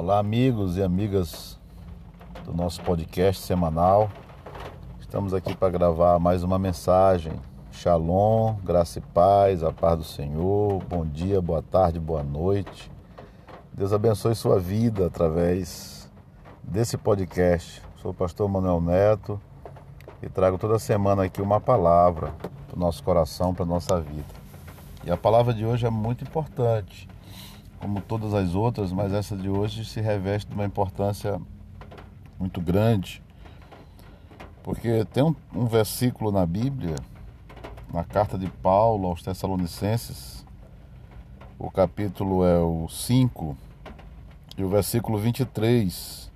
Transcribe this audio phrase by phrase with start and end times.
[0.00, 1.58] Olá, amigos e amigas
[2.44, 4.08] do nosso podcast semanal.
[5.00, 7.32] Estamos aqui para gravar mais uma mensagem.
[7.72, 10.80] Shalom, graça e paz, a paz do Senhor.
[10.84, 12.88] Bom dia, boa tarde, boa noite.
[13.72, 16.08] Deus abençoe sua vida através
[16.62, 17.82] desse podcast.
[18.00, 19.40] Sou o pastor Manuel Neto
[20.22, 22.32] e trago toda semana aqui uma palavra
[22.68, 24.32] para o nosso coração, para a nossa vida.
[25.04, 27.08] E a palavra de hoje é muito importante
[27.80, 31.40] como todas as outras, mas essa de hoje se reveste de uma importância
[32.38, 33.22] muito grande,
[34.62, 36.96] porque tem um, um versículo na Bíblia,
[37.92, 40.44] na carta de Paulo aos Tessalonicenses,
[41.58, 43.56] o capítulo é o 5
[44.56, 46.30] e o versículo 23.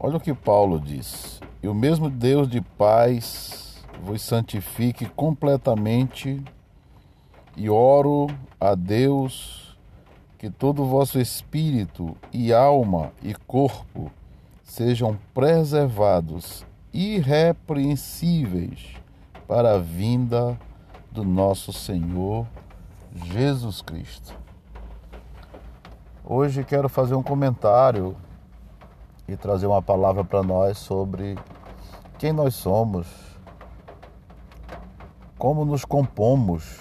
[0.00, 6.42] Olha o que Paulo diz: E o mesmo Deus de paz vos santifique completamente,
[7.54, 9.61] e oro a Deus
[10.42, 14.10] que todo o vosso espírito e alma e corpo
[14.64, 18.96] sejam preservados irrepreensíveis
[19.46, 20.58] para a vinda
[21.12, 22.44] do nosso Senhor
[23.14, 24.34] Jesus Cristo.
[26.24, 28.16] Hoje quero fazer um comentário
[29.28, 31.38] e trazer uma palavra para nós sobre
[32.18, 33.06] quem nós somos,
[35.38, 36.80] como nos compomos.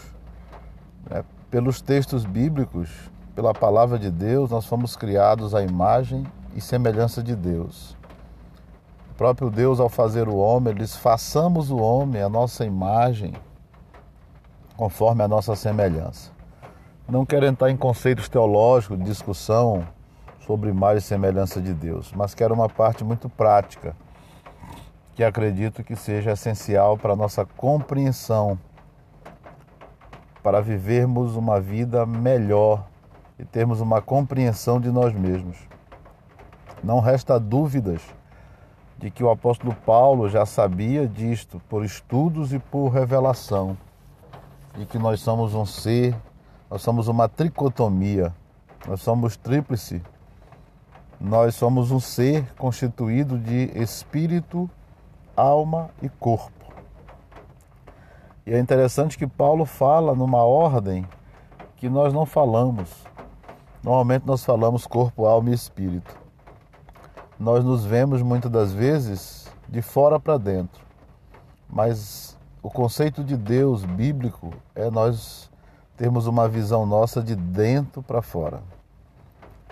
[1.07, 1.23] Né?
[1.51, 7.35] Pelos textos bíblicos, pela palavra de Deus, nós fomos criados à imagem e semelhança de
[7.35, 7.95] Deus.
[9.11, 13.33] O próprio Deus, ao fazer o homem, ele diz: façamos o homem a nossa imagem,
[14.75, 16.31] conforme a nossa semelhança.
[17.07, 19.87] Não quero entrar em conceitos teológicos, discussão
[20.45, 23.95] sobre imagem e semelhança de Deus, mas quero uma parte muito prática,
[25.13, 28.57] que acredito que seja essencial para a nossa compreensão,
[30.41, 32.90] para vivermos uma vida melhor
[33.41, 35.57] e termos uma compreensão de nós mesmos.
[36.83, 38.01] Não resta dúvidas
[38.99, 43.75] de que o apóstolo Paulo já sabia disto por estudos e por revelação,
[44.77, 46.15] e que nós somos um ser,
[46.69, 48.31] nós somos uma tricotomia,
[48.87, 50.03] nós somos tríplice,
[51.19, 54.69] nós somos um ser constituído de espírito,
[55.35, 56.51] alma e corpo.
[58.45, 61.07] E é interessante que Paulo fala numa ordem
[61.77, 63.10] que nós não falamos.
[63.83, 66.15] Normalmente nós falamos corpo, alma e espírito.
[67.39, 70.83] Nós nos vemos muitas das vezes de fora para dentro.
[71.67, 75.49] Mas o conceito de Deus bíblico é nós
[75.97, 78.61] termos uma visão nossa de dentro para fora.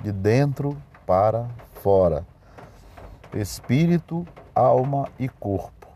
[0.02, 1.47] De dentro para
[1.84, 2.26] fora.
[3.31, 5.88] Espírito, alma e corpo.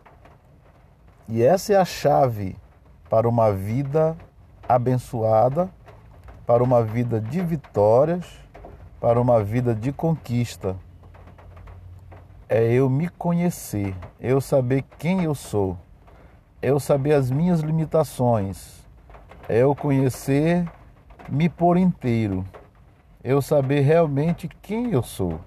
[1.27, 2.55] E essa é a chave
[3.09, 4.15] para uma vida
[4.69, 5.67] abençoada
[6.45, 8.25] para uma vida de vitórias,
[8.99, 10.75] para uma vida de conquista.
[12.49, 15.77] É eu me conhecer, eu saber quem eu sou,
[16.61, 18.85] eu saber as minhas limitações,
[19.49, 20.69] é eu conhecer,
[21.29, 22.45] me por inteiro,
[23.23, 25.39] eu saber realmente quem eu sou.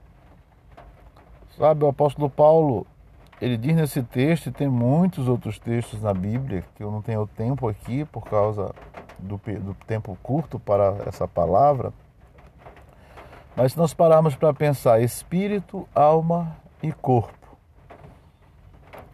[1.57, 2.87] Sabe, o apóstolo Paulo,
[3.41, 7.27] ele diz nesse texto, e tem muitos outros textos na Bíblia, que eu não tenho
[7.27, 8.75] tempo aqui por causa
[9.19, 11.93] do, do tempo curto para essa palavra,
[13.57, 17.35] mas se nós pararmos para pensar espírito, alma e corpo.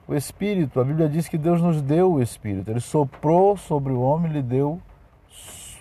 [0.07, 4.01] O espírito, a Bíblia diz que Deus nos deu o espírito, ele soprou sobre o
[4.01, 4.81] homem, lhe deu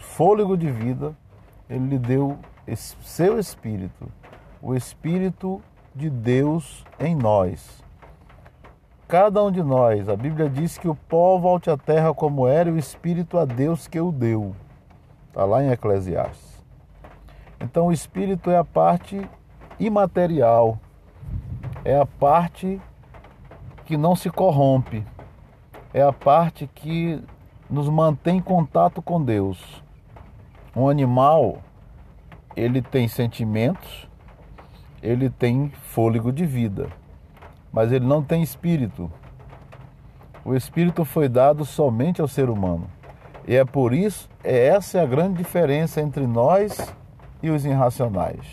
[0.01, 1.15] fôlego de vida,
[1.69, 2.37] ele lhe deu
[2.75, 4.07] seu espírito,
[4.61, 5.61] o espírito
[5.95, 7.81] de Deus em nós
[9.11, 10.07] cada um de nós.
[10.07, 13.43] A Bíblia diz que o pó volte à terra como era e o espírito a
[13.43, 14.55] Deus que o deu.
[15.27, 16.63] Está lá em Eclesiastes.
[17.59, 19.29] Então o espírito é a parte
[19.77, 20.79] imaterial,
[21.83, 22.79] é a parte
[23.83, 25.03] que não se corrompe,
[25.93, 27.21] é a parte que
[27.69, 29.83] nos mantém em contato com Deus.
[30.73, 31.57] Um animal,
[32.55, 34.07] ele tem sentimentos,
[35.03, 37.01] ele tem fôlego de vida
[37.71, 39.11] mas ele não tem espírito.
[40.43, 42.87] O espírito foi dado somente ao ser humano.
[43.47, 46.93] E é por isso, é essa é a grande diferença entre nós
[47.41, 48.45] e os irracionais.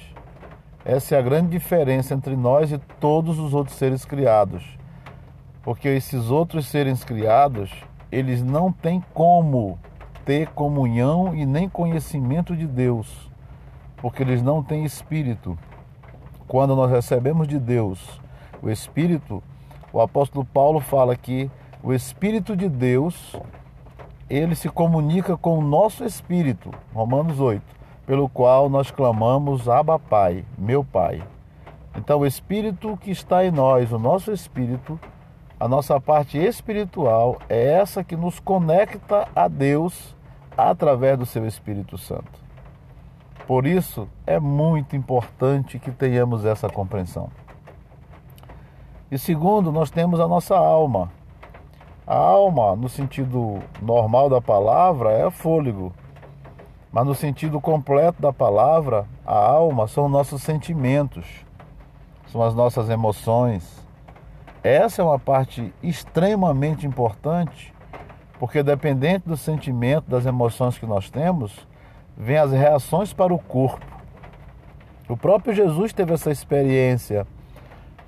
[0.85, 4.65] Essa é a grande diferença entre nós e todos os outros seres criados.
[5.63, 7.71] Porque esses outros seres criados,
[8.11, 9.79] eles não têm como
[10.25, 13.31] ter comunhão e nem conhecimento de Deus,
[13.97, 15.59] porque eles não têm espírito.
[16.47, 18.21] Quando nós recebemos de Deus
[18.63, 19.43] o Espírito,
[19.93, 21.51] o apóstolo Paulo fala que
[21.83, 23.37] o Espírito de Deus,
[24.29, 27.63] ele se comunica com o nosso espírito, Romanos 8,
[28.05, 31.23] pelo qual nós clamamos Abba Pai, meu Pai.
[31.97, 34.99] Então, o Espírito que está em nós, o nosso Espírito,
[35.59, 40.15] a nossa parte espiritual, é essa que nos conecta a Deus
[40.57, 42.49] através do seu Espírito Santo.
[43.47, 47.31] Por isso, é muito importante que tenhamos essa compreensão.
[49.11, 51.11] E segundo, nós temos a nossa alma.
[52.07, 55.93] A alma, no sentido normal da palavra, é fôlego.
[56.93, 61.47] Mas no sentido completo da palavra, a alma são nossos sentimentos
[62.29, 63.87] são as nossas emoções.
[64.63, 67.73] Essa é uma parte extremamente importante,
[68.39, 71.67] porque dependente do sentimento, das emoções que nós temos,
[72.17, 73.87] vem as reações para o corpo.
[75.09, 77.27] O próprio Jesus teve essa experiência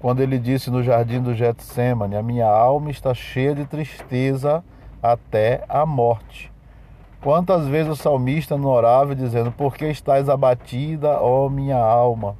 [0.00, 4.64] quando ele disse no jardim do Getsemane: "A minha alma está cheia de tristeza
[5.02, 6.50] até a morte".
[7.22, 12.34] Quantas vezes o salmista não orava dizendo: "Por que estás abatida, ó minha alma?"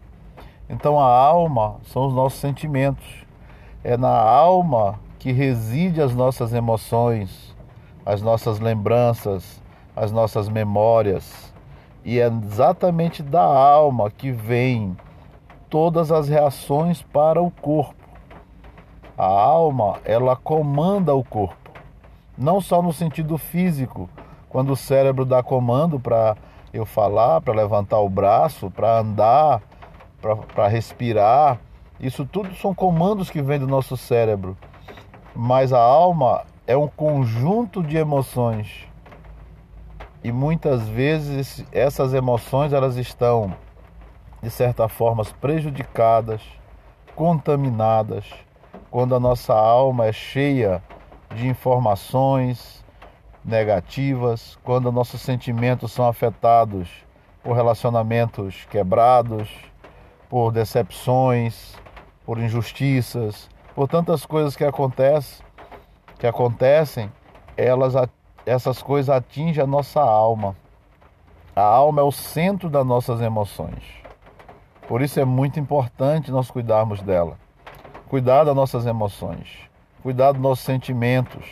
[0.68, 3.26] Então a alma são os nossos sentimentos.
[3.84, 7.54] É na alma que reside as nossas emoções,
[8.06, 9.60] as nossas lembranças,
[9.94, 11.52] as nossas memórias.
[12.04, 14.96] E é exatamente da alma que vem
[15.70, 17.94] todas as reações para o corpo.
[19.16, 21.70] A alma, ela comanda o corpo.
[22.36, 24.10] Não só no sentido físico,
[24.48, 26.36] quando o cérebro dá comando para
[26.72, 29.62] eu falar, para levantar o braço, para andar,
[30.54, 31.60] para respirar.
[32.00, 34.56] Isso tudo são comandos que vêm do nosso cérebro.
[35.34, 38.88] Mas a alma é um conjunto de emoções.
[40.22, 43.54] E muitas vezes essas emoções elas estão
[44.42, 46.42] de certa forma prejudicadas,
[47.14, 48.24] contaminadas,
[48.90, 50.82] quando a nossa alma é cheia
[51.34, 52.84] de informações
[53.44, 56.88] negativas, quando nossos sentimentos são afetados
[57.42, 59.48] por relacionamentos quebrados,
[60.28, 61.76] por decepções,
[62.24, 65.44] por injustiças, por tantas coisas que acontecem,
[66.18, 67.10] que acontecem,
[67.56, 67.94] elas
[68.46, 70.56] essas coisas atingem a nossa alma.
[71.54, 73.82] A alma é o centro das nossas emoções.
[74.90, 77.38] Por isso é muito importante nós cuidarmos dela.
[78.08, 79.46] Cuidar das nossas emoções,
[80.02, 81.46] cuidar dos nossos sentimentos,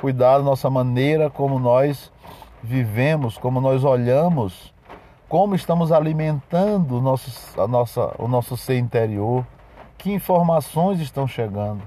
[0.00, 2.10] cuidar da nossa maneira como nós
[2.62, 4.72] vivemos, como nós olhamos
[5.30, 9.46] como estamos alimentando o nosso, a nossa, o nosso ser interior,
[9.96, 11.82] que informações estão chegando.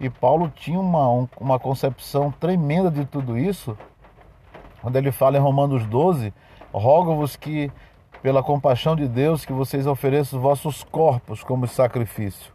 [0.00, 3.76] E Paulo tinha uma, uma concepção tremenda de tudo isso,
[4.80, 6.32] quando ele fala em Romanos 12:
[6.72, 7.70] rogo-vos que,
[8.26, 12.52] pela compaixão de Deus, que vocês ofereçam os vossos corpos como sacrifício,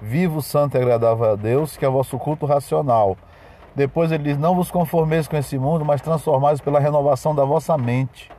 [0.00, 3.16] vivo, santo e agradável a Deus, que é o vosso culto racional.
[3.72, 7.78] Depois ele diz: Não vos conformeis com esse mundo, mas transformais pela renovação da vossa
[7.78, 8.32] mente.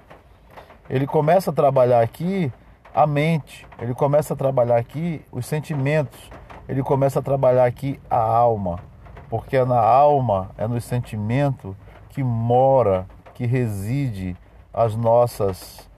[0.89, 2.51] Ele começa a trabalhar aqui
[2.94, 6.30] a mente, ele começa a trabalhar aqui os sentimentos,
[6.68, 8.77] ele começa a trabalhar aqui a alma,
[9.30, 11.77] porque é na alma, é no sentimento
[12.09, 14.35] que mora, que reside
[14.74, 15.93] as nossas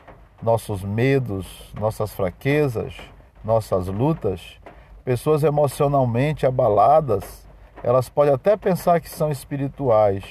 [0.45, 2.95] nossos medos, nossas fraquezas,
[3.43, 4.59] nossas lutas.
[5.03, 7.47] Pessoas emocionalmente abaladas,
[7.81, 10.23] elas podem até pensar que são espirituais,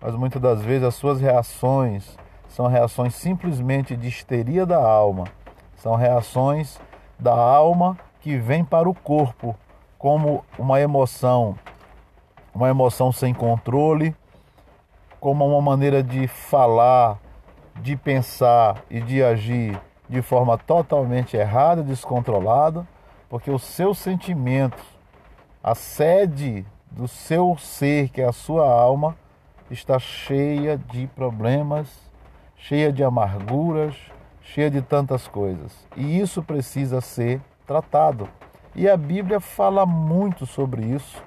[0.00, 2.16] mas muitas das vezes as suas reações,
[2.48, 5.24] são reações simplesmente de histeria da alma.
[5.76, 6.80] São reações
[7.18, 9.54] da alma que vem para o corpo
[9.98, 11.56] como uma emoção,
[12.54, 14.16] uma emoção sem controle,
[15.20, 17.18] como uma maneira de falar,
[17.80, 22.86] de pensar e de agir de forma totalmente errada, descontrolada,
[23.28, 24.82] porque os seus sentimentos,
[25.62, 29.16] a sede do seu ser, que é a sua alma,
[29.70, 32.08] está cheia de problemas
[32.58, 33.94] cheia de amarguras,
[34.42, 35.86] cheia de tantas coisas.
[35.96, 38.28] E isso precisa ser tratado.
[38.74, 41.22] E a Bíblia fala muito sobre isso.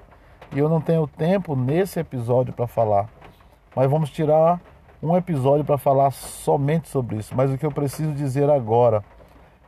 [0.54, 3.08] E eu não tenho tempo nesse episódio para falar.
[3.74, 4.60] Mas vamos tirar
[5.02, 7.34] um episódio para falar somente sobre isso.
[7.36, 9.04] Mas o que eu preciso dizer agora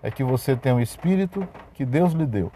[0.02, 2.52] é que você tem um espírito que Deus lhe deu.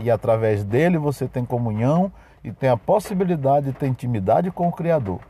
[0.00, 2.10] E através dele você tem comunhão
[2.42, 5.20] e tem a possibilidade de ter intimidade com o Criador.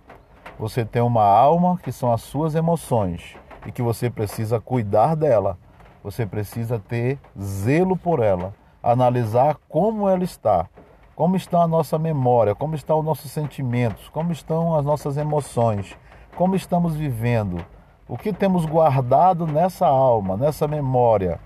[0.59, 5.59] Você tem uma alma que são as suas emoções e que você precisa cuidar dela.
[6.05, 10.69] Você precisa ter zelo por ela, analisar como ela está,
[11.15, 15.97] como está a nossa memória, como estão os nossos sentimentos, como estão as nossas emoções,
[16.37, 17.65] como estamos vivendo,
[18.09, 21.41] o que temos guardado nessa alma, nessa memória.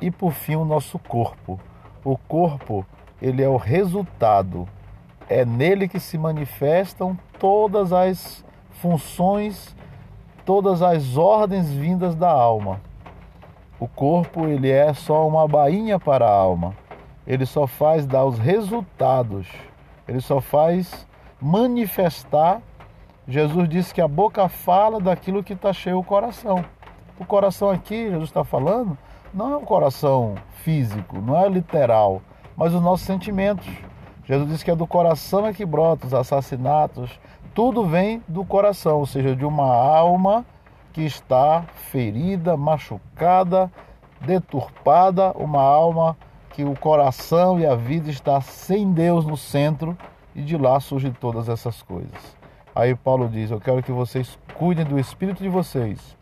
[0.00, 1.58] E por fim, o nosso corpo.
[2.04, 2.84] O corpo,
[3.20, 4.68] ele é o resultado
[5.28, 9.74] é nele que se manifestam todas as funções,
[10.44, 12.80] todas as ordens vindas da alma.
[13.80, 16.74] o corpo ele é só uma bainha para a alma.
[17.26, 19.48] Ele só faz dar os resultados.
[20.06, 21.06] Ele só faz
[21.40, 22.62] manifestar.
[23.26, 26.64] Jesus disse que a boca fala daquilo que está cheio o coração.
[27.18, 28.98] O coração aqui, Jesus está falando,
[29.32, 32.20] não é um coração físico, não é literal,
[32.56, 33.66] mas os nossos sentimentos.
[34.24, 37.18] Jesus disse que é do coração é que brota os assassinatos,
[37.54, 40.44] tudo vem do coração, ou seja, de uma alma
[40.92, 43.70] que está ferida, machucada,
[44.20, 46.16] deturpada, uma alma
[46.50, 49.96] que o coração e a vida está sem Deus no centro
[50.34, 52.43] e de lá surgem todas essas coisas.
[52.74, 56.16] Aí Paulo diz: Eu quero que vocês cuidem do espírito de vocês,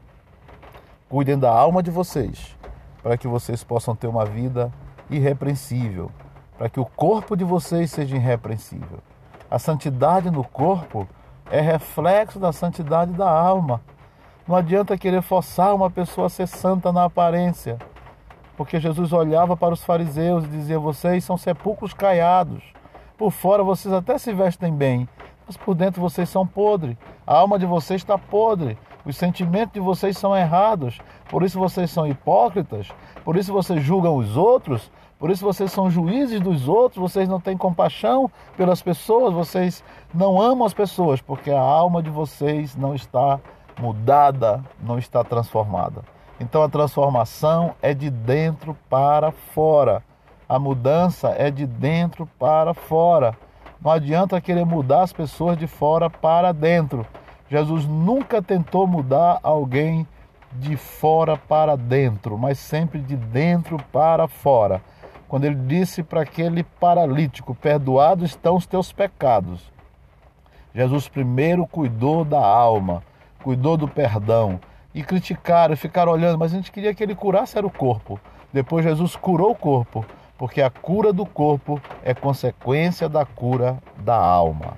[1.08, 2.56] cuidem da alma de vocês,
[3.02, 4.70] para que vocês possam ter uma vida
[5.08, 6.10] irrepreensível,
[6.58, 8.98] para que o corpo de vocês seja irrepreensível.
[9.50, 11.08] A santidade no corpo
[11.50, 13.80] é reflexo da santidade da alma.
[14.46, 17.78] Não adianta querer forçar uma pessoa a ser santa na aparência,
[18.58, 22.62] porque Jesus olhava para os fariseus e dizia: Vocês são sepulcros caiados.
[23.16, 25.08] Por fora vocês até se vestem bem,
[25.52, 26.96] mas por dentro vocês são podres.
[27.26, 28.78] A alma de vocês está podre.
[29.04, 30.98] Os sentimentos de vocês são errados.
[31.28, 32.88] Por isso vocês são hipócritas.
[33.24, 34.90] Por isso vocês julgam os outros.
[35.18, 37.12] Por isso vocês são juízes dos outros.
[37.12, 39.34] Vocês não têm compaixão pelas pessoas.
[39.34, 43.38] Vocês não amam as pessoas porque a alma de vocês não está
[43.78, 46.02] mudada, não está transformada.
[46.40, 50.02] Então a transformação é de dentro para fora.
[50.48, 53.36] A mudança é de dentro para fora.
[53.84, 57.04] Não adianta querer mudar as pessoas de fora para dentro.
[57.50, 60.06] Jesus nunca tentou mudar alguém
[60.52, 64.80] de fora para dentro, mas sempre de dentro para fora.
[65.26, 69.72] Quando ele disse para aquele paralítico: Perdoados estão os teus pecados.
[70.72, 73.02] Jesus primeiro cuidou da alma,
[73.42, 74.60] cuidou do perdão.
[74.94, 78.20] E criticaram, ficaram olhando, mas a gente queria que ele curasse era o corpo.
[78.52, 80.04] Depois Jesus curou o corpo,
[80.42, 84.76] porque a cura do corpo é consequência da cura da alma.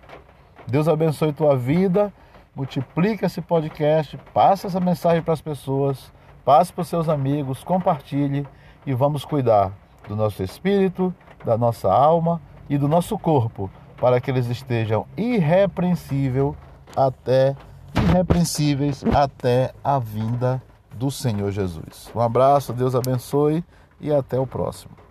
[0.67, 2.13] Deus abençoe tua vida
[2.55, 6.13] multiplique esse podcast, passe essa mensagem para as pessoas,
[6.45, 8.47] passe para os seus amigos, compartilhe
[8.85, 9.73] e vamos cuidar
[10.07, 16.55] do nosso espírito, da nossa alma e do nosso corpo, para que eles estejam irrepreensível
[16.95, 17.57] até
[17.95, 22.13] irrepreensíveis até a vinda do Senhor Jesus.
[22.15, 23.65] Um abraço, Deus abençoe
[23.99, 25.04] e até o próximo.